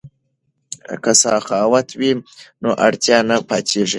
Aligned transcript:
که 1.03 1.11
سخاوت 1.21 1.89
وي 1.99 2.11
نو 2.61 2.69
اړتیا 2.85 3.17
نه 3.29 3.37
پاتیږي. 3.49 3.89